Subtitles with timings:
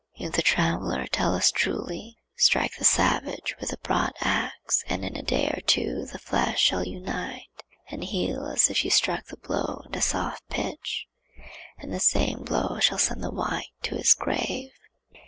[0.15, 5.15] If the traveller tell us truly, strike the savage with a broad axe and in
[5.15, 7.45] a day or two the flesh shall unite
[7.87, 11.05] and heal as if you struck the blow into soft pitch,
[11.77, 14.71] and the same blow shall send the white to his grave.